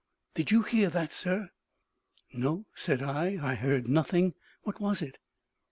[0.33, 1.51] did you hear that, sir?"
[2.33, 4.33] "No," said I, "I heard nothing.
[4.63, 5.19] What was it?"